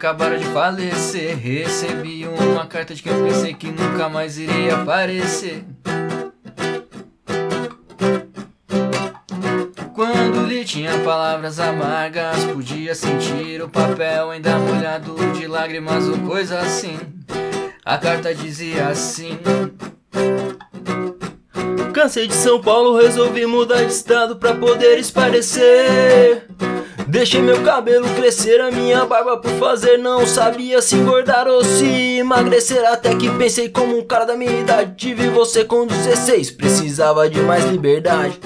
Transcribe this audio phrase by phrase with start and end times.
[0.00, 1.36] acabara de falecer.
[1.36, 5.62] Recebi uma carta de quem eu pensei que nunca mais iria aparecer.
[9.94, 16.58] Quando li tinha palavras amargas, podia sentir o papel ainda molhado de lágrimas ou coisa
[16.60, 16.98] assim.
[17.84, 19.38] A carta dizia assim.
[21.92, 26.46] Cansei de São Paulo, resolvi mudar de estado pra poder esparecer.
[27.06, 29.96] Deixei meu cabelo crescer, a minha barba por fazer.
[29.98, 32.84] Não sabia se engordar ou se emagrecer.
[32.84, 34.94] Até que pensei como um cara da minha idade.
[34.96, 38.38] Tive você com 16, precisava de mais liberdade.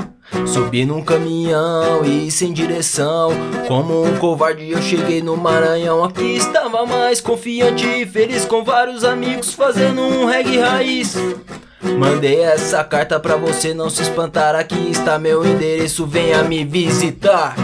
[0.47, 3.31] Subi num caminhão e sem direção.
[3.69, 6.03] Como um covarde, eu cheguei no Maranhão.
[6.03, 11.17] Aqui estava mais confiante e feliz com vários amigos fazendo um reggae raiz.
[11.98, 14.55] Mandei essa carta pra você não se espantar.
[14.56, 17.55] Aqui está meu endereço, venha me visitar.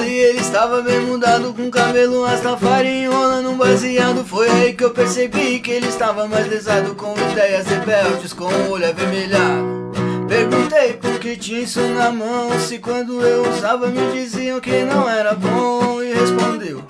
[0.00, 4.24] E ele estava bem mudado Com cabelo rastafari enrolando um baseado.
[4.24, 8.70] Foi aí que eu percebi que ele estava mais lesado Com ideias rebeldes, com o
[8.70, 9.84] olho avermelhado.
[10.26, 15.08] Perguntei por que tinha isso na mão Se quando eu usava me diziam que não
[15.08, 16.82] era bom E respondeu.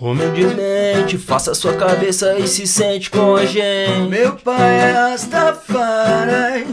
[0.00, 4.08] Humildemente, faça sua cabeça e se sente com a gente.
[4.08, 6.66] Meu pai é Rastafari.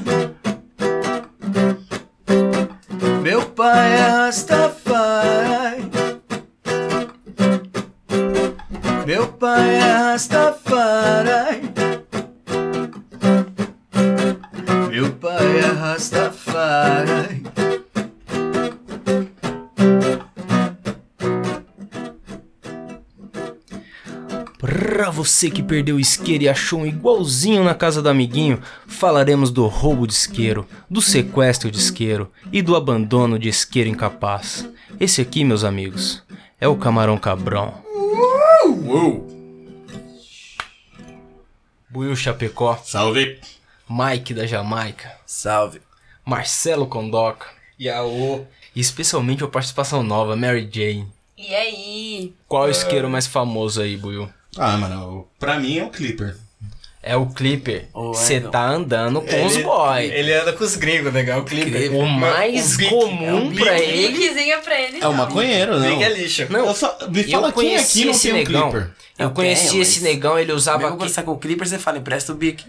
[3.24, 4.75] Meu pai é Rastafari
[9.16, 11.62] Meu pai é Rastafari
[14.90, 17.44] Meu pai é Rastafari
[24.60, 29.50] Pra você que perdeu o isqueiro e achou um igualzinho na casa do amiguinho, falaremos
[29.50, 34.70] do roubo de isqueiro, do sequestro de isqueiro e do abandono de isqueiro incapaz.
[35.00, 36.22] Esse aqui, meus amigos,
[36.60, 37.85] é o Camarão Cabrão.
[41.90, 43.40] Buiu Chapecó, Salve!
[43.90, 45.82] Mike da Jamaica, Salve.
[46.24, 47.48] Marcelo Condoca
[47.80, 48.46] Yaô
[48.76, 51.08] e especialmente a participação nova, Mary Jane.
[51.36, 52.34] E aí?
[52.48, 54.30] Qual é o isqueiro mais famoso aí, Buiu?
[54.58, 56.38] Ah, mano, pra mim é o Clipper.
[57.08, 57.86] É o Clipper.
[57.94, 58.50] Oh, é, Você não.
[58.50, 60.06] tá andando com os boy.
[60.06, 61.90] Ele anda com os gringos, legal, o clipe.
[61.90, 63.62] O mais comum é o Bic.
[63.64, 64.08] pra ele.
[64.08, 64.98] Linkzinho pra ele.
[65.02, 65.88] É o maconheiro, não?
[65.88, 66.48] Big é lixo.
[66.50, 68.72] Não, Eu só, me eu fala quem conheci aqui não esse tem um negão.
[68.72, 68.90] Clipper.
[69.20, 71.78] Eu Eu conheci tenho, esse negão, ele usava quando você tá com o Clipper, você
[71.78, 72.66] fala, empresta o Bic.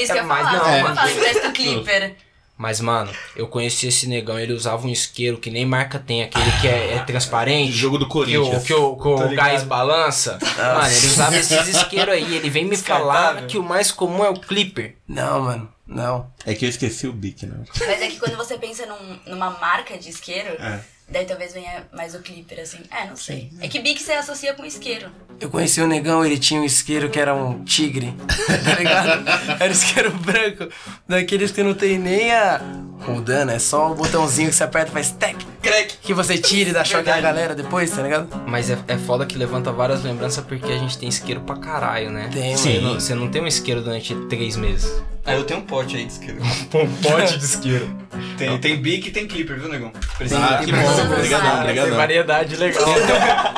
[0.00, 0.52] Isso que eu falar.
[0.52, 2.12] não, Não, mas- fala, empresta o Clipper.
[2.56, 6.50] Mas, mano, eu conheci esse negão, ele usava um isqueiro que nem marca tem, aquele
[6.60, 7.72] que é, é transparente.
[7.72, 8.62] Jogo do Que o, Corinthians.
[8.64, 9.34] que o, que o Tô ligado.
[9.46, 10.38] gás balança.
[10.56, 12.36] Mano, ele usava esses isqueiros aí.
[12.36, 14.94] Ele vem me falar que o mais comum é o Clipper.
[15.08, 16.30] Não, mano, não.
[16.46, 17.56] É que eu esqueci o Bic, né?
[17.80, 20.80] Mas é que quando você pensa num- numa marca de isqueiro, É.
[21.10, 22.78] daí talvez venha mais o Clipper, assim.
[22.90, 23.50] É, não sei.
[23.60, 25.08] É que Bic você associa com isqueiro.
[25.40, 28.14] Eu conheci um negão, ele tinha um isqueiro que era um tigre,
[28.64, 29.24] tá ligado?
[29.60, 30.68] Era um isqueiro branco,
[31.08, 32.60] daqueles que não tem nem a
[33.00, 36.70] rodana, é só o botãozinho que você aperta e faz tec, crack, que você tira
[36.70, 38.28] e dá choque na galera depois, tá ligado?
[38.46, 42.10] Mas é, é foda que levanta várias lembranças porque a gente tem isqueiro pra caralho,
[42.10, 42.30] né?
[42.32, 42.94] Tem, Você mano.
[42.94, 45.02] não, você não tem um isqueiro durante três meses.
[45.24, 46.38] Ah, eu tenho um pote aí de isqueiro.
[46.74, 47.96] Um pote de isqueiro.
[48.36, 49.92] Tem, tem Bic e tem Clipper, viu, negão?
[50.36, 50.91] Ah, que bom.
[51.00, 51.52] Obrigadão, marcas.
[51.52, 51.96] Tem obrigadão.
[51.96, 52.84] variedade legal.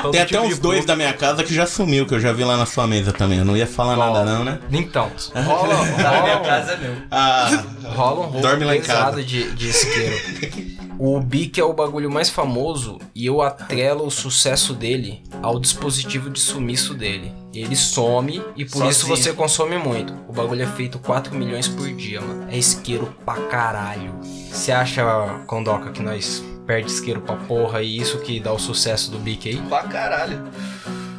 [0.01, 2.31] Todo Tem até tipo uns dois da minha casa que já sumiu, que eu já
[2.31, 3.39] vi lá na sua mesa também.
[3.39, 4.13] Eu não ia falar Qual?
[4.13, 4.59] nada não, né?
[4.71, 6.95] Então, rola, Tá na minha rola, casa, é meu.
[7.11, 9.23] Ah, rola um roubo Dorme lá em casa.
[9.23, 10.75] de, de isqueiro.
[10.97, 16.29] O Bic é o bagulho mais famoso e eu atrelo o sucesso dele ao dispositivo
[16.29, 17.33] de sumiço dele.
[17.53, 19.17] Ele some e por isso Sozinho.
[19.17, 20.13] você consome muito.
[20.27, 22.47] O bagulho é feito 4 milhões por dia, mano.
[22.49, 24.13] É isqueiro pra caralho.
[24.49, 25.03] Você acha,
[25.47, 29.47] Condoca, que nós perde isqueiro pra porra e isso que dá o sucesso do Bic
[29.49, 29.57] aí?
[29.69, 30.41] Pra caralho.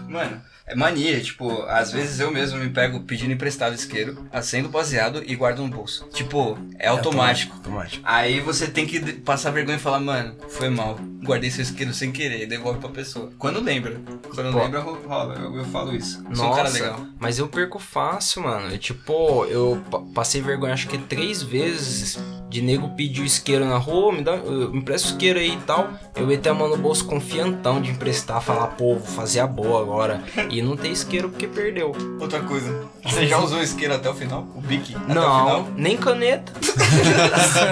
[0.08, 5.22] Mano, é mania, tipo, às vezes eu mesmo me pego pedindo emprestado isqueiro, acendo baseado
[5.26, 6.08] e guardo no bolso.
[6.12, 7.54] Tipo, é automático.
[7.54, 8.02] Automático.
[8.06, 12.10] Aí você tem que passar vergonha e falar, mano, foi mal, guardei seu isqueiro sem
[12.10, 13.30] querer, e devolve pra pessoa.
[13.38, 14.00] Quando lembra.
[14.34, 14.58] Quando Pô.
[14.62, 16.24] lembra, ro- rola, eu, eu falo isso.
[16.34, 17.06] Sou um cara legal.
[17.20, 18.68] mas eu perco fácil, mano.
[18.70, 23.64] Eu, tipo, eu pa- passei vergonha acho que três vezes de nego pedir o isqueiro
[23.64, 25.90] na rua, me dá, eu, empresta o isqueiro aí e tal.
[26.14, 29.46] Eu ia ter a mão no bolso confiantão de emprestar, falar, pô, vou fazer a
[29.46, 30.22] boa agora.
[30.50, 31.94] E não tem isqueiro porque perdeu.
[32.20, 34.46] Outra coisa, você já usou isqueiro até o final?
[34.54, 35.68] O o não, final?
[35.76, 36.52] nem caneta.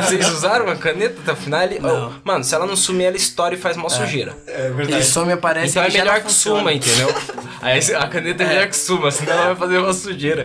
[0.04, 1.62] Vocês usaram a caneta até o final?
[1.62, 2.08] Ele, Não.
[2.08, 4.36] Oh, mano, se ela não sumir, ela estoura e faz mó sujeira.
[4.46, 5.04] É Ele verdade.
[5.04, 6.58] some e aparece Então é ele melhor que funciona.
[6.58, 7.14] suma, entendeu?
[7.62, 10.44] Aí a caneta é melhor que suma, senão ela vai fazer uma sujeira.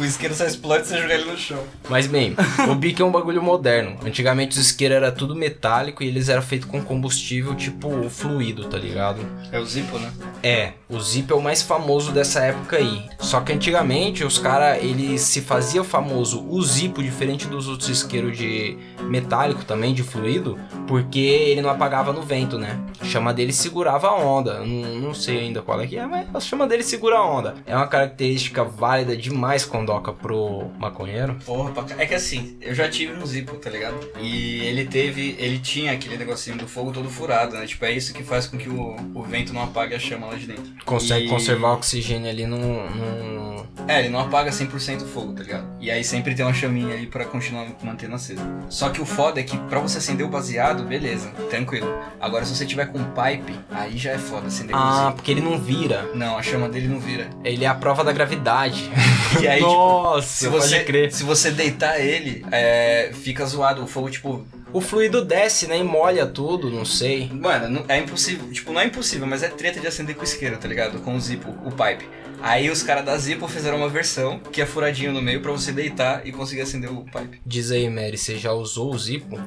[0.00, 1.62] O isqueiro só explode se você jogar ele no chão.
[1.90, 2.34] Mas bem,
[2.66, 3.98] o bique é um bagulho moderno.
[4.02, 8.78] Antigamente os isqueiros era tudo metálico e eles eram feitos com combustível tipo fluido, tá
[8.78, 9.20] ligado?
[9.52, 10.10] É o Zippo, né?
[10.42, 13.02] É, o Zip é o mais famoso dessa época aí.
[13.18, 18.38] Só que antigamente os caras, eles se fazia famoso o Zippo, diferente dos outros isqueiros
[18.38, 22.78] de metálico também, de fluido, porque ele não apagava no vento, né?
[23.00, 24.60] A chama dele segurava a onda.
[24.60, 24.66] Não,
[25.00, 27.54] não sei ainda qual é que é, mas a chama dele segura a onda.
[27.66, 31.36] É uma característica válida demais com doca pro maconheiro.
[31.46, 33.96] Porra, é que assim, eu já tive um Zippo, tá ligado?
[34.20, 37.66] E ele teve, ele tinha aquele negocinho do fogo todo furado, né?
[37.66, 40.34] Tipo, é isso que faz com que o, o vento não apague a chama lá
[40.34, 40.64] de dentro.
[40.84, 42.58] Consegue E- conservar o oxigênio ali num,
[42.90, 45.66] num- É, ele não apaga 100% o fogo, tá ligado?
[45.80, 48.42] E aí sempre tem uma chaminha ali pra continuar mantendo aceso.
[48.68, 51.92] Só que o foda é que pra você acender o baseado, beleza, tranquilo.
[52.20, 55.12] Agora se você tiver com pipe, aí já é foda acender com Ah, Zippo.
[55.16, 56.08] porque ele não vira.
[56.14, 57.28] Não, a chama dele não vira.
[57.44, 58.90] Ele é a prova da gravidade.
[59.40, 61.12] E aí, tipo, Nossa, se pode você, crer.
[61.12, 63.84] se você deitar ele, é, fica zoado.
[63.84, 65.78] O fogo, tipo, O fluido desce, né?
[65.78, 67.30] E molha tudo, não sei.
[67.32, 68.50] Mano, é impossível.
[68.50, 70.98] Tipo, não é impossível, mas é treta de acender com isqueiro, tá ligado?
[71.00, 72.08] Com o Zippo, o pipe.
[72.42, 75.72] Aí os caras da Zippo fizeram uma versão que é furadinho no meio pra você
[75.72, 77.40] deitar e conseguir acender o pipe.
[77.44, 79.38] Diz aí, Mary, você já usou o Zippo?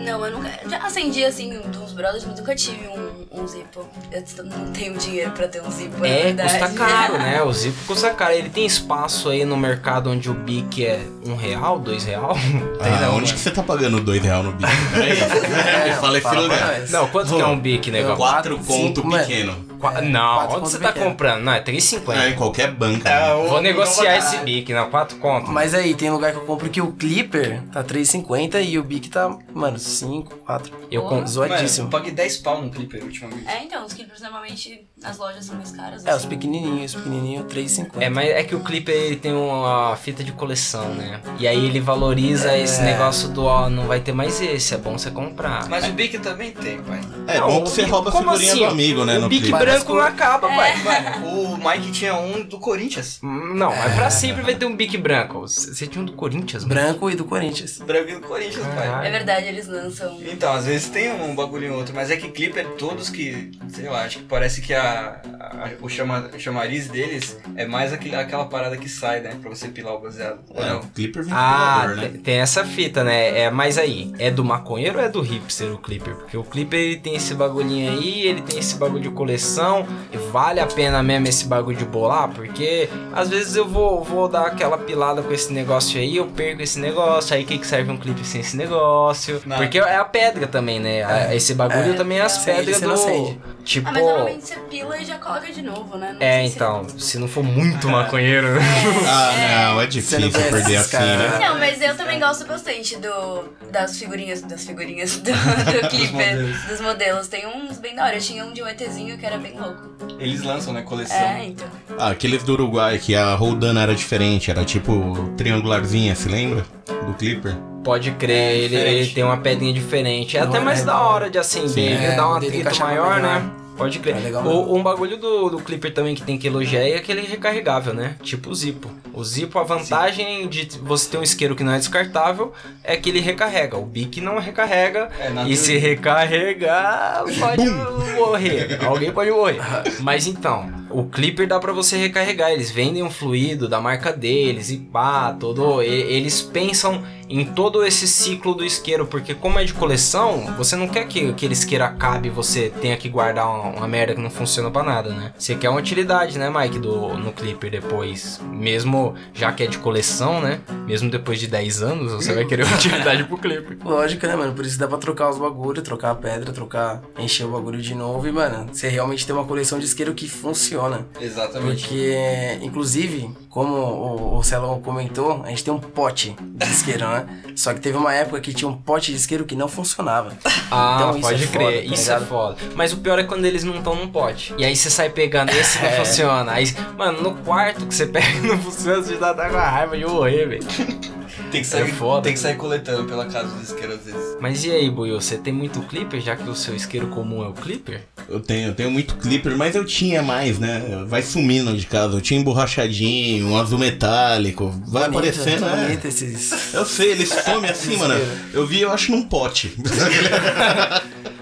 [0.00, 0.50] Não, eu nunca.
[0.68, 3.86] Já acendi assim uns brothers, mas nunca tive um, um Zippo.
[4.10, 6.58] Eu não tenho dinheiro pra ter um Zippo, É, verdade.
[6.58, 7.40] custa caro, né?
[7.44, 8.32] O Zippo custa caro.
[8.32, 12.36] Ele tem espaço aí no mercado onde o Bic é um real, dois real?
[12.80, 13.34] Ah, não, onde mano.
[13.34, 14.70] que você tá pagando dois real no bico?
[14.92, 15.90] Peraí.
[15.90, 16.80] Me fala esse pra lugar.
[16.80, 16.90] nós.
[16.90, 18.16] Não, quanto que é um Bic, negão?
[18.16, 19.24] Quatro Quatro, conto cinco, mano.
[19.26, 19.64] pequeno.
[19.84, 21.10] Qua- É, não, onde você tá pequeno.
[21.10, 21.42] comprando?
[21.42, 22.28] Não, é É, 3,50.
[22.30, 23.08] em qualquer banca.
[23.10, 23.34] né?
[23.48, 25.50] Vou negociar esse Bic, não, 4 conto.
[25.50, 29.10] Mas aí, tem lugar que eu compro que o Clipper tá 3,50 e o Bic
[29.10, 30.72] tá, mano, 5, 4.
[30.90, 31.16] Eu com...
[31.16, 31.86] Mano, Zoadíssimo.
[31.88, 33.46] eu paguei 10 pau no Clipper ultimamente.
[33.46, 36.04] É, então, os clippers normalmente nas lojas são mais caros.
[36.06, 36.28] É, os assim.
[36.28, 37.90] pequenininhos, os pequenininhos, 3,50.
[38.00, 41.20] É, mas é que o Clipper ele tem uma fita de coleção, né?
[41.38, 42.62] E aí ele valoriza É.
[42.62, 45.68] esse negócio do, ó, não vai ter mais esse, é bom você comprar.
[45.68, 47.00] Mas o Bic também tem, pai.
[47.26, 48.58] É Não, bom o que você rouba a figurinha assim?
[48.60, 49.18] do amigo, né?
[49.18, 49.50] O no Bic.
[49.78, 50.56] Branco não acaba, É.
[50.56, 50.82] pai.
[50.82, 53.18] Mano, o Mike tinha um do Corinthians.
[53.22, 55.40] Não, mas pra sempre vai ter um Bic branco.
[55.42, 56.74] Você tinha um do Corinthians, mano?
[56.80, 57.78] Branco e do Corinthians.
[57.78, 58.86] Branco do Corinthians, pai.
[58.88, 59.06] Caralho.
[59.06, 60.18] É verdade, eles lançam.
[60.22, 63.88] Então, às vezes tem um bagulho em outro, mas é que Clipper, todos que, sei
[63.88, 68.44] lá, acho que parece que a, a- o chama, chamariz deles é mais aquele, aquela
[68.46, 69.36] parada que sai, né?
[69.40, 70.40] Pra você pilar o baseado.
[70.54, 70.80] É, não?
[70.80, 72.08] o Clipper vem Ah, com né?
[72.08, 73.38] tem, tem essa fita, né?
[73.40, 76.14] É, mas aí, é do maconheiro ou é do hipster o Clipper?
[76.16, 79.63] Porque o Clipper ele tem esse bagulhinho aí, ele tem esse bagulho de coleção.
[80.12, 82.28] E vale a pena mesmo esse bagulho de bolar?
[82.28, 86.62] Porque às vezes eu vou, vou dar aquela pilada com esse negócio aí, eu perco
[86.62, 87.34] esse negócio.
[87.36, 89.40] Aí o que, que serve um Clipper sem esse negócio?
[89.46, 89.62] Nada.
[89.62, 91.02] Porque é a pedra também, né?
[91.04, 92.86] A- Esse bagulho É, também é as acende, pedras do.
[92.88, 93.40] não acende.
[93.64, 93.88] Tipo.
[93.88, 96.12] Ah, mas normalmente você pila e já coloca de novo, né?
[96.12, 98.48] Não É, sei se- então, se não for muito maconheiro.
[99.06, 99.32] Ah,
[99.72, 101.28] não, é não difícil perder esses assim, né?
[101.28, 101.40] caras.
[101.40, 105.32] Não, mas eu também gosto bastante do, das figurinhas, das figurinhas do, do
[106.12, 106.62] modelos.
[106.64, 107.28] dos modelos.
[107.28, 108.16] Tem uns bem da hora.
[108.16, 109.82] Eu tinha um de um ETzinho que era bem louco.
[110.18, 110.82] Eles lançam, né?
[110.82, 111.16] Coleção.
[111.16, 111.66] É, então.
[111.98, 116.64] Ah, aqueles do Uruguai, que a roldana era diferente, era tipo triangularzinha, se lembra?
[117.06, 117.54] Do Clipper.
[117.84, 118.96] Pode crer, ele, diferente.
[118.96, 120.36] ele tem uma pedrinha diferente.
[120.38, 121.80] É Não, até mais é- da hora de acender, Sim.
[121.82, 123.40] ele É, dá um atrito maior, melhor.
[123.42, 123.50] né?
[123.76, 124.16] Pode crer.
[124.16, 127.22] É legal o, um bagulho do, do Clipper também que tem que elogiar é aquele
[127.22, 128.16] recarregável, né?
[128.22, 128.90] Tipo o Zippo.
[129.12, 133.10] O Zippo, a vantagem de você ter um isqueiro que não é descartável é que
[133.10, 133.76] ele recarrega.
[133.76, 135.10] O Bic não recarrega.
[135.18, 137.68] É, e se recarregar, pode
[138.16, 138.78] morrer.
[138.84, 139.60] Alguém pode morrer.
[140.00, 140.70] Mas então,
[141.00, 142.50] o Clipper dá pra você recarregar.
[142.50, 145.82] Eles vendem um fluido da marca deles e pá, todo.
[145.82, 150.76] e- Eles pensam em todo esse ciclo do isqueiro, porque como é de coleção, você
[150.76, 154.20] não quer que aquele isqueiro acabe e você tenha que guardar uma, uma merda que
[154.20, 155.32] não funciona pra nada, né?
[155.38, 158.40] Você quer uma utilidade, né, Mike, do, no Clipper depois.
[158.52, 160.60] Mesmo já que é de coleção, né?
[160.86, 163.78] Mesmo depois de 10 anos, você vai querer utilidade pro Clipper.
[163.82, 164.52] Lógico, né, mano?
[164.52, 167.94] Por isso dá pra trocar os bagulho, trocar a pedra, trocar, encher o bagulho de
[167.94, 170.83] novo e, mano, você realmente tem uma coleção de isqueiro que funciona.
[171.20, 171.82] Exatamente.
[171.82, 177.26] Porque, inclusive, como o, o Celão comentou, a gente tem um pote de isqueiro, né?
[177.56, 180.32] Só que teve uma época que tinha um pote de isqueiro que não funcionava.
[180.70, 182.56] Ah, Então, isso pode é crer, foda, tá isso é foda.
[182.74, 184.54] Mas o pior é quando eles não estão num pote.
[184.58, 186.52] E aí você sai pegando esse não funciona.
[186.52, 186.64] Aí,
[186.96, 189.96] mano, no quarto que você pega e não funciona, você já tá com a raiva
[189.96, 191.13] de morrer, velho.
[191.54, 192.22] Tem que sair, É foda.
[192.22, 194.36] tem que sair coletando pela casa dos isqueiros às vezes.
[194.40, 197.48] Mas e aí, Buiu, você tem muito clipper, já que o seu isqueiro comum é
[197.48, 198.02] o clipper?
[198.28, 201.04] Eu tenho, eu tenho muito Clipper, mas eu tinha mais, né?
[201.06, 202.16] Vai sumindo de casa.
[202.16, 204.70] Eu tinha emborrachadinho, um azul metálico.
[204.86, 206.00] Vai Bonito, aparecendo, né?
[206.02, 206.72] esses...
[206.72, 208.14] Eu sei, eles somem assim, mano.
[208.52, 209.74] Eu vi, eu acho, num pote.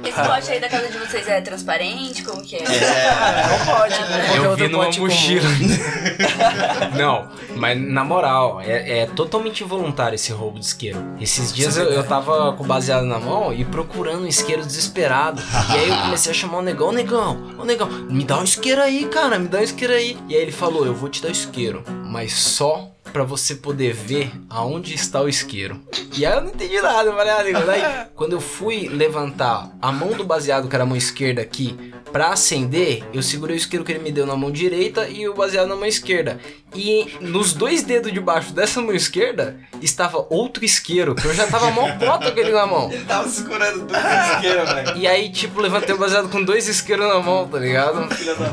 [0.04, 2.22] Esse pote aí da casa de vocês é transparente?
[2.22, 2.62] Como que é?
[2.62, 4.26] Não pode, né?
[4.26, 5.48] Qualquer Eu outro vi numa mochila.
[6.96, 10.98] Não, mas na moral, é, é totalmente involuntário esse roubo de isqueiro.
[11.20, 15.42] Esses dias eu, eu tava com o baseado na mão e procurando um isqueiro desesperado.
[15.70, 18.44] E aí eu comecei a chamar o negão, ô negão, ô negão, me dá um
[18.44, 20.18] isqueiro aí, cara, me dá um isqueiro aí.
[20.28, 23.92] E aí ele falou, eu vou te dar o isqueiro, mas só pra você poder
[23.94, 25.80] ver aonde está o isqueiro.
[26.16, 30.12] E aí eu não entendi nada, eu falei, ah, quando eu fui levantar a mão
[30.12, 33.92] do baseado, que era a mão esquerda aqui, pra acender, eu segurei o isqueiro que
[33.92, 36.38] ele me deu na mão direita e o baseado na mão esquerda.
[36.74, 41.46] E nos dois dedos de baixo dessa mão esquerda estava outro isqueiro, que eu já
[41.46, 42.90] tava mal bota aquele na mão.
[42.90, 44.96] Ele tava segurando dois isqueiros, velho.
[44.96, 48.14] E aí, tipo, levantei o baseado com dois isqueiros na mão, tá ligado?
[48.14, 48.52] Filha da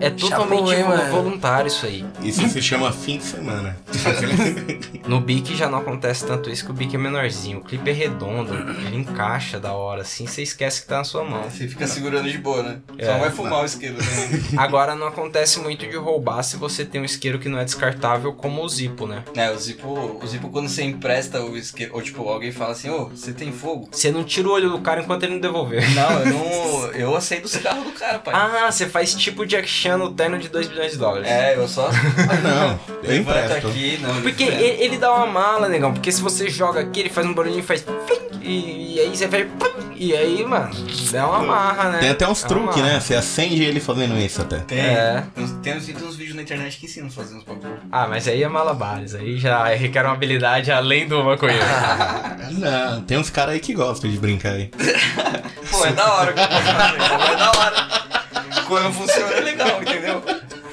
[0.00, 2.04] É totalmente Chapou, voluntário isso aí.
[2.22, 3.76] Isso se chama fim de semana.
[5.06, 7.58] No Bic já não acontece tanto isso, que o Bic é menorzinho.
[7.58, 11.24] O clipe é redondo, ele encaixa da hora, assim, você esquece que tá na sua
[11.24, 11.42] mão.
[11.50, 12.78] Você fica segurando de boa, né?
[12.98, 13.06] É.
[13.06, 13.96] Só vai fumar o isqueiro.
[13.96, 14.42] Né?
[14.58, 18.32] Agora não acontece muito de roubar se você tem um isqueiro que não é descartável,
[18.32, 19.24] como o Zippo, né?
[19.34, 22.90] É, o Zipo, o Zipo quando você empresta o isqueiro, ou tipo, alguém fala assim,
[22.90, 23.88] ô, você tem fogo?
[23.90, 25.82] Você não tira o olho do cara enquanto ele não devolver.
[25.94, 26.82] Não, eu não.
[26.92, 28.34] Eu aceito os carros do cara, pai.
[28.34, 31.26] Ah, você faz tipo Jack Chan no terno de 2 bilhões de dólares.
[31.28, 31.88] É, eu só.
[31.88, 32.80] Ah, não.
[33.02, 33.66] Eu empresto.
[33.68, 34.22] aqui, não.
[34.22, 35.92] Porque ele- ele, dá uma mala, negão.
[35.92, 37.84] Porque se você joga aqui, ele faz um barulhinho e faz.
[38.40, 39.46] E, e aí você faz.
[40.04, 40.68] E aí, mano,
[41.12, 41.98] dá uma marra, né?
[42.00, 42.98] Tem até uns É truques, né?
[42.98, 44.58] Você acende ele fazendo isso até.
[44.58, 44.80] Tem.
[44.80, 45.22] É.
[45.32, 47.78] Tem, uns- tem uns, tem uns vídeos na internet que ensinam a fazer uns bagulho.
[47.92, 49.14] Ah, mas aí é malabares.
[49.14, 51.64] Aí já requer uma habilidade além do maconheiro.
[52.58, 54.70] Não, tem uns caras aí que gostam de brincar aí.
[55.70, 56.98] Pô, é da hora que eu posso fazer.
[56.98, 57.88] Pô, é da hora.
[58.66, 60.22] Quando funciona é legal, entendeu?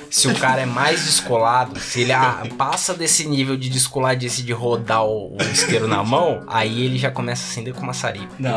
[0.10, 4.52] Se o cara é mais descolado, se ele ah, passa desse nível de descoladice de
[4.52, 8.34] rodar o, o isqueiro na mão, aí ele já começa a acender com maçarico.
[8.40, 8.52] Não,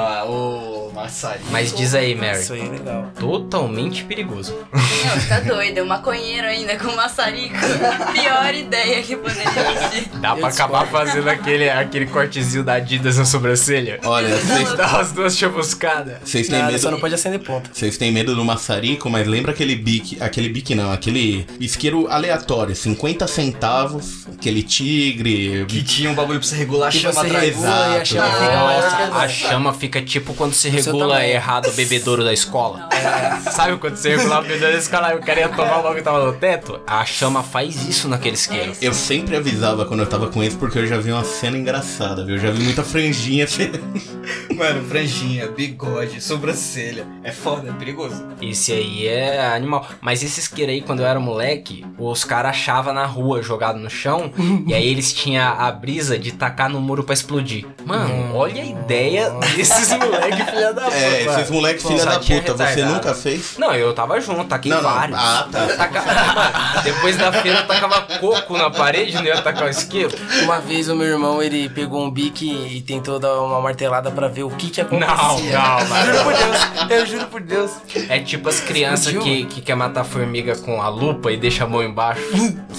[0.92, 1.40] maçari.
[1.50, 3.10] Mas diz aí, Mary, Isso aí é legal.
[3.18, 4.54] totalmente perigoso.
[4.72, 5.78] Não, tá doido.
[5.78, 7.54] É um maconheiro ainda com maçarico.
[8.12, 10.08] Pior ideia que poderia existir.
[10.18, 14.00] Dá pra acabar fazendo aquele, aquele cortezinho da Adidas na sobrancelha?
[14.04, 16.18] Olha, vocês Dá as duas chamuscadas.
[16.24, 16.78] vocês têm medo.
[16.78, 17.70] só não pode acender ponta.
[17.72, 22.74] Vocês têm medo do maçarico, mas lembra aquele bique, aquele bique não, aquele isqueiro aleatório,
[22.74, 25.64] 50 centavos, aquele tigre.
[25.66, 27.44] Que tinha um bagulho pra você regular a chama atrás.
[27.44, 28.06] regula e a Exato.
[28.06, 32.24] chama fica Ah, a chama fica tipo quando você No seu regula errado o bebedouro
[32.24, 32.88] da escola.
[33.50, 36.02] Sabe quando você regula o bebedouro da escola e o cara ia tomar logo que
[36.02, 36.80] tava no teto?
[36.86, 38.72] A chama faz isso naquele isqueiro.
[38.80, 42.24] Eu sempre avisava quando eu tava com eles porque eu já vi uma cena engraçada,
[42.24, 42.36] viu?
[42.36, 43.46] Eu já vi muita franjinha.
[44.56, 47.06] Mano, franjinha, bigode, sobrancelha.
[47.22, 48.26] É foda, é perigoso.
[48.40, 49.86] Esse aí é animal.
[50.00, 53.90] Mas esse isqueiro aí, quando eu era moleque, os caras achavam na rua jogado no
[53.90, 54.32] chão.
[54.66, 57.66] e aí eles tinham a brisa de tacar no muro pra explodir.
[57.84, 60.96] Mano, olha a ideia desses moleque filha da puta.
[60.96, 63.54] É, esses moleques filha da tinha puta, você nunca fez?
[63.58, 64.90] Não, eu tava junto, taquei Não, não.
[64.90, 65.18] vários.
[65.18, 66.80] Ah, tá.
[66.82, 70.10] Depois da feira eu tacava coco na parede, não ia tacar o isqueiro.
[70.42, 74.28] Uma vez o meu irmão, ele pegou um bique e tentou dar uma martelada pra
[74.28, 75.52] ver o que que Não, acontecia.
[75.58, 76.12] não, mano.
[76.12, 77.70] Juro por Deus, eu juro por Deus.
[78.08, 81.66] É tipo as crianças que, que quer matar formiga com a lupa e deixa a
[81.66, 82.22] mão embaixo.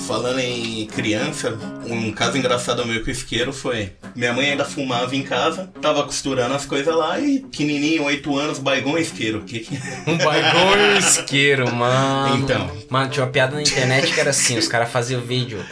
[0.08, 3.94] Falando em criança, um caso engraçado meu com o isqueiro foi.
[4.16, 8.60] Minha mãe ainda fumava em casa, tava costurando as coisas lá e pequenininho, 8 anos,
[8.60, 9.42] baigão isqueiro.
[9.42, 9.76] Que que...
[10.08, 12.44] Um baigão isqueiro, mano.
[12.44, 12.70] Então.
[12.90, 15.64] Mano, tinha uma piada na internet que era assim, os caras faziam vídeo.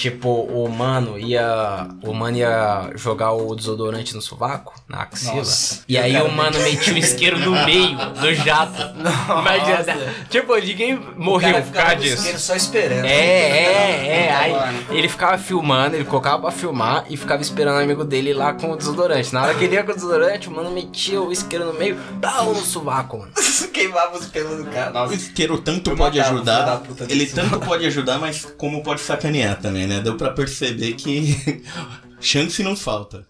[0.00, 1.86] Tipo, o mano ia.
[2.02, 5.34] O mano ia jogar o desodorante no sovaco, na axila.
[5.34, 5.82] Nossa.
[5.86, 8.80] E aí o mano metia o isqueiro no meio do jato.
[9.28, 9.84] Imagina.
[10.30, 12.14] Tipo, ninguém morreu por causa disso.
[12.14, 13.04] isqueiro só esperando.
[13.04, 14.32] É, é, é.
[14.32, 14.78] Aí Mano.
[14.88, 18.72] ele ficava filmando, ele colocava pra filmar e ficava esperando o amigo dele lá com
[18.72, 19.34] o desodorante.
[19.34, 21.98] Na hora que ele ia com o desodorante, o mano metia o isqueiro no meio,
[22.14, 23.32] dá no sovaco, mano.
[23.70, 24.90] Queimava os pelos do cara.
[24.90, 25.14] O Nossa.
[25.14, 29.86] isqueiro tanto Eu pode o ajudar, ele tanto pode ajudar, mas como pode sacanear também,
[29.86, 29.89] né?
[29.98, 31.36] Deu pra perceber que
[32.20, 33.26] chance não falta.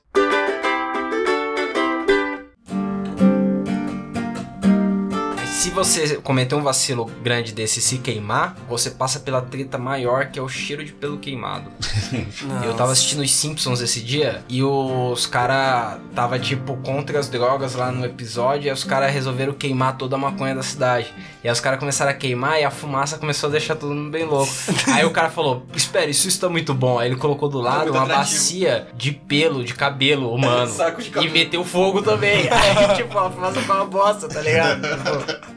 [5.71, 10.27] Se você cometer um vacilo grande desse e se queimar, você passa pela treta maior
[10.27, 11.71] que é o cheiro de pelo queimado.
[12.67, 17.77] Eu tava assistindo os Simpsons esse dia e os cara tava tipo contra as drogas
[17.77, 21.15] lá no episódio e os caras resolveram queimar toda a maconha da cidade.
[21.45, 24.11] E aí os caras começaram a queimar e a fumaça começou a deixar todo mundo
[24.11, 24.53] bem louco.
[24.93, 26.99] aí o cara falou: Espera, isso está muito bom.
[26.99, 28.35] Aí ele colocou do lado muito uma atrativo.
[28.35, 30.67] bacia de pelo, de cabelo humano.
[30.75, 31.33] Saco de E cabelo.
[31.33, 32.49] meteu fogo também.
[32.51, 34.81] Aí, tipo, a fumaça ficou uma bosta, tá ligado?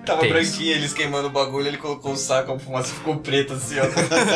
[0.06, 0.34] Tava Tenso.
[0.34, 3.84] branquinho, eles queimando o bagulho, ele colocou o saco, a fumaça ficou preta assim, ó.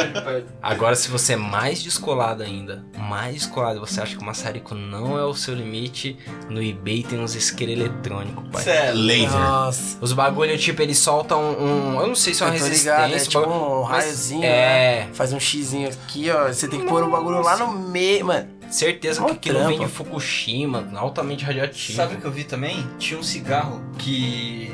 [0.62, 5.18] Agora, se você é mais descolado ainda, mais descolado, você acha que o maçarico não
[5.18, 6.18] é o seu limite,
[6.50, 8.64] no eBay tem uns isqueiro eletrônico, pai.
[8.64, 9.00] Sério.
[9.00, 9.32] Laser.
[9.40, 9.98] Nossa.
[10.00, 12.00] Os bagulho, tipo, eles soltam um.
[12.00, 12.92] Eu não sei se é uma resistência.
[12.92, 15.10] ligado, é tipo bagulho- um raiozinho, É, né?
[15.14, 16.48] Faz um xizinho aqui, ó.
[16.48, 18.48] Você tem que pôr o bagulho lá no meio, mano.
[18.70, 19.88] certeza Mó que aquilo vem de.
[19.88, 21.96] Fukushima, altamente radioativo.
[21.98, 22.88] Sabe o que eu vi também?
[23.00, 24.72] Tinha um cigarro que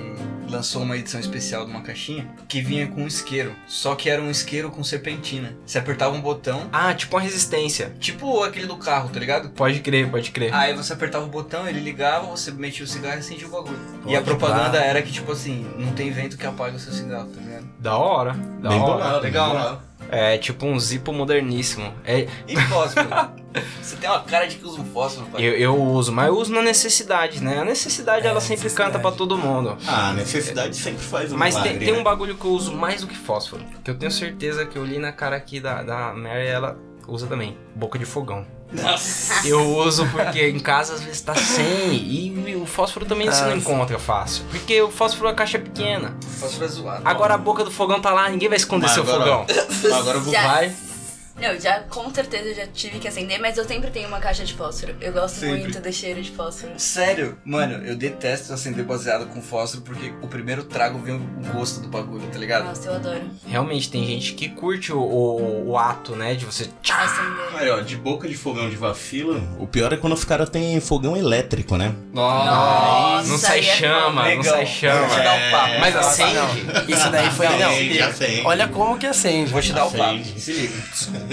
[0.53, 3.53] lançou uma edição especial de uma caixinha que vinha com um isqueiro.
[3.67, 5.55] Só que era um isqueiro com serpentina.
[5.65, 7.93] Você apertava um botão, Ah, tipo uma resistência.
[7.99, 9.49] tipo aquele do carro, tá ligado?
[9.49, 10.53] Pode crer, pode crer.
[10.53, 13.79] Aí você apertava o botão, ele ligava, você metia o cigarro e acendia o bagulho.
[14.01, 14.85] e Pode a propaganda pá.
[14.85, 17.67] era que, tipo assim, não tem vento que apague o seu cigarro, tá ligado?
[17.79, 18.33] Da hora.
[18.61, 18.93] Da Bem hora.
[18.93, 19.77] bolado, legal, né?
[20.11, 21.91] É tipo um zipo moderníssimo.
[22.05, 22.53] É, E?
[23.81, 25.41] você tem uma cara de que usa um fósforo, pai.
[25.43, 27.59] eu, eu uso, mas eu uso na necessidade, né?
[27.59, 28.91] A necessidade É, ela sempre necessidade.
[28.91, 29.77] canta pra todo mundo.
[29.87, 31.99] Ah, a necessidade sempre faz um Mas tem, milagre, tem né?
[31.99, 33.63] um bagulho que eu uso mais do que fósforo.
[33.83, 37.27] Que eu tenho certeza que eu li na cara aqui da, da Mary, ela usa
[37.27, 37.57] também.
[37.75, 38.45] Boca de fogão.
[38.71, 39.47] Nossa.
[39.47, 41.93] Eu uso porque em casa às vezes tá sem.
[41.93, 44.43] E o fósforo também você não Ah, encontra fácil.
[44.49, 46.17] Porque o fósforo a caixa é pequena.
[46.39, 47.01] Fósforo é zoado.
[47.05, 49.45] Agora a boca do fogão tá lá, ninguém vai esconder Mas seu agora- fogão.
[49.99, 50.19] Agora.
[50.31, 50.47] Já.
[50.47, 50.73] Vai.
[51.43, 54.45] Não, já com certeza eu já tive que acender, mas eu sempre tenho uma caixa
[54.45, 54.95] de fósforo.
[55.01, 55.59] Eu gosto Sempre.
[55.59, 56.71] muito do cheiro de fósforo.
[56.77, 61.81] Sério, mano, eu detesto acender baseado com fósforo porque o primeiro trago vem o gosto
[61.81, 62.63] do bagulho, tá ligado?
[62.65, 66.33] Nossa, eu adoro Realmente, tem gente que curte o, o, o ato, né?
[66.33, 66.69] De você.
[66.81, 67.61] tchá, acender.
[67.61, 70.79] Aí, ó, de boca de fogão de vacilo, o pior é quando os caras têm
[70.79, 71.93] fogão elétrico, né?
[72.13, 74.43] Nossa, Não sai aí é chama, não Legal.
[74.43, 75.07] sai chama.
[75.07, 75.79] Vou te dar um papo.
[75.79, 76.91] Mas acende.
[76.91, 77.47] Isso daí foi.
[77.49, 78.41] Não, Acende, acende.
[78.45, 79.51] olha como que acende.
[79.51, 80.39] Vou te dar o papo, Acende.
[80.41, 80.73] se liga.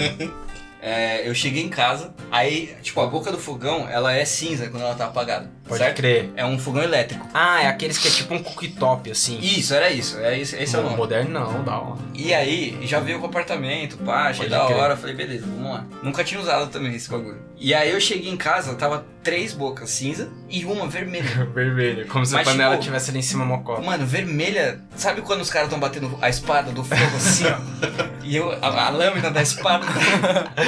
[0.83, 4.81] É, eu cheguei em casa, aí, tipo, a boca do fogão, ela é cinza quando
[4.81, 5.47] ela tá apagada.
[5.71, 5.97] Pode certo?
[5.97, 6.29] crer.
[6.35, 7.27] É um fogão elétrico.
[7.33, 9.39] Ah, é aqueles que é tipo um cooktop, assim.
[9.41, 10.19] Isso, era isso.
[10.19, 10.95] É esse, esse é o nome.
[10.97, 11.99] Modernão, da hora.
[12.13, 14.77] E aí, já veio com o apartamento, pá, achei Pode da crer.
[14.77, 14.97] hora.
[14.97, 15.85] Falei, beleza, vamos lá.
[16.03, 17.39] Nunca tinha usado também esse bagulho.
[17.57, 21.29] E aí eu cheguei em casa, tava três bocas cinza e uma vermelha.
[21.53, 23.79] Vermelho, como se Mas, a panela tipo, tivesse ali em cima mocó.
[23.79, 24.79] Mano, vermelha.
[24.95, 28.11] Sabe quando os caras tão batendo a espada do fogo assim, ó?
[28.23, 29.83] E eu, a, a lâmina da espada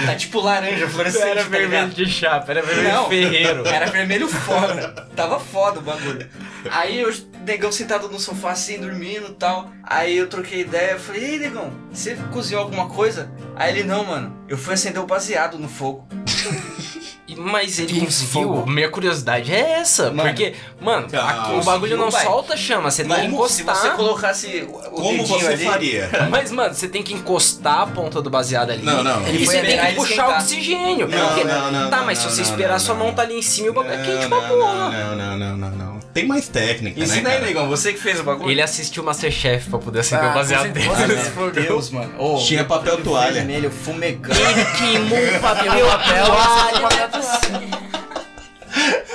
[0.05, 1.23] tá tipo laranja fluorescente.
[1.23, 1.93] Era tá vermelho ligado?
[1.93, 3.07] de chapa, era vermelho Não.
[3.09, 3.67] ferreiro.
[3.67, 4.92] Era vermelho foda.
[5.15, 6.29] Tava foda o bagulho.
[6.71, 7.13] Aí eu,
[7.45, 9.71] negão sentado no sofá assim, dormindo e tal.
[9.83, 13.31] Aí eu troquei ideia, eu falei, ei, negão, você cozinhou alguma coisa?
[13.55, 16.07] Aí ele, não, mano, eu fui acender o baseado no fogo.
[17.37, 18.27] Mas ele Que conseguiu.
[18.55, 18.69] fogo.
[18.69, 20.11] Minha curiosidade é essa.
[20.11, 20.23] Mano.
[20.29, 22.23] porque, mano, aqui o bagulho não vai.
[22.25, 23.91] solta chama, você tem que Como se encostar.
[23.91, 25.65] você colocasse o, o Como dedinho você ali...
[25.65, 26.09] faria?
[26.29, 28.83] Mas, mano, você tem que encostar a ponta do baseado ali.
[28.83, 29.21] Não, não.
[29.25, 30.41] E Ele você tem que ele puxar esquentar.
[30.41, 31.07] oxigênio.
[31.07, 33.05] Não, porque- não, não, tá, mas não, se você não, esperar não, sua não.
[33.05, 34.89] mão tá ali em cima e o bagulho é quente pra porra.
[34.89, 35.99] não, não, não, não, não.
[36.13, 37.45] Tem mais técnica, Ensina né, aí, cara?
[37.47, 38.51] negão, você que fez o bagulho.
[38.51, 40.89] Ele assistiu Masterchef pra poder acender Ah, o baseado com dele.
[40.93, 41.07] Ah,
[41.39, 42.13] meu Deus, mano.
[42.19, 43.33] Ô, Tinha papel toalha.
[43.33, 44.39] Vermelho, fumegando.
[44.39, 47.93] Ele queimou o papel, papel, toalha.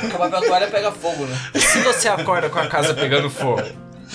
[0.01, 1.39] Porque o papel toalha pega fogo, né?
[1.55, 3.63] Se você acorda com a casa pegando fogo,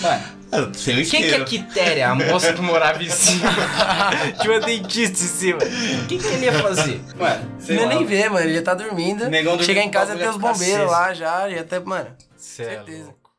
[0.00, 1.44] Mano, Ah, Sem o quem que é isqueiro.
[1.44, 3.48] Quitéria, a moça que morava em cima?
[4.42, 5.58] Tinha uma dentista em cima.
[5.58, 7.00] O que, que ele ia fazer?
[7.18, 7.88] mano, sei Não lá.
[7.94, 8.44] nem vê, mano.
[8.44, 9.28] Ele já tá dormindo.
[9.30, 11.48] Negão Chegar em casa o tem os bombeiros lá já.
[11.48, 12.08] Já até, mano.
[12.54, 13.32] Cê é louco.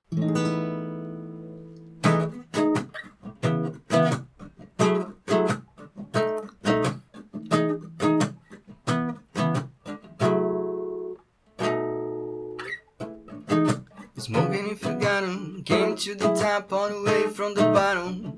[14.17, 18.37] Smoking if you got 'em, Came to the top all the way from the bottom.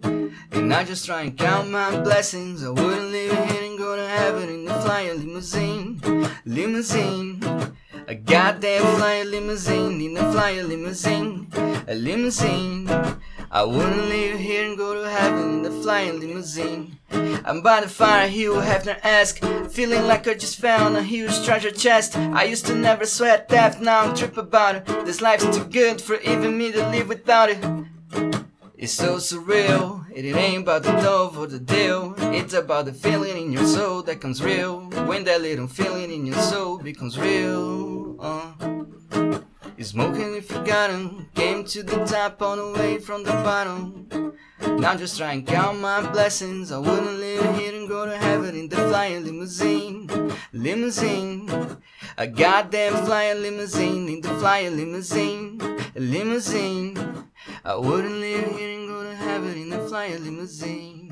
[0.51, 2.63] And I just try and count my blessings.
[2.63, 5.99] I wouldn't leave here and go to heaven in the flying limousine.
[6.45, 7.39] Limousine.
[8.09, 11.51] A goddamn flying limousine in the flying limousine.
[11.89, 12.87] A limousine.
[13.51, 16.99] I wouldn't leave here and go to heaven in the flying limousine.
[17.11, 19.43] I'm by the fire, Hugh Hefner esque.
[19.69, 22.15] Feeling like I just found a huge treasure chest.
[22.15, 24.85] I used to never sweat death, now I'm trip about it.
[25.05, 27.61] This life's too good for even me to live without it.
[28.79, 30.05] It's so surreal.
[30.13, 32.13] It ain't about the dough or the deal.
[32.19, 34.81] It's about the feeling in your soul that comes real.
[35.07, 38.17] When that little feeling in your soul becomes real.
[38.19, 38.53] Uh.
[39.77, 41.27] You're smoking if you got 'em.
[41.33, 44.07] Came to the top all the way from the bottom.
[44.61, 46.71] Now just try and count my blessings.
[46.71, 50.07] I wouldn't live here and go to heaven in the flying limousine.
[50.53, 51.49] Limousine.
[52.15, 55.59] A goddamn flying limousine in the flying limousine.
[55.95, 57.26] Limousine.
[57.63, 61.11] I wouldn't live here and go to heaven in a flying limousine.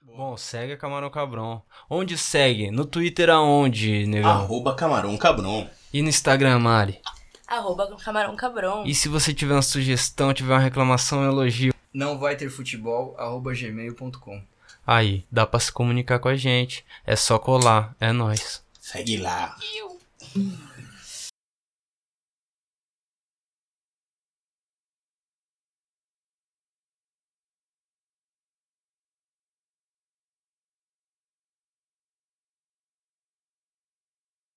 [0.00, 1.62] Bom, segue Camarão Cabron.
[1.88, 2.70] Onde segue?
[2.70, 4.30] No Twitter aonde, Negão?
[4.30, 5.66] Arroba Camarão Cabron.
[5.92, 7.00] E no Instagram, Mari?
[7.46, 8.84] Arroba Camarão Cabron.
[8.86, 11.72] E se você tiver uma sugestão, tiver uma reclamação, um elogio?
[11.92, 14.51] Não vai ter futebol, arroba gmail.com.
[14.86, 16.84] Aí, dá pra se comunicar com a gente.
[17.06, 18.62] É só colar, é nós.
[18.80, 19.56] Segue lá.
[19.74, 19.98] Eu.